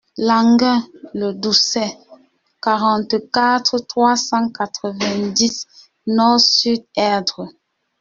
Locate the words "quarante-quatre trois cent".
2.59-4.49